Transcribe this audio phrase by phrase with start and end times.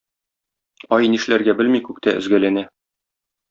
[0.97, 2.69] Ай нишләргә белми күктә өзгәләнә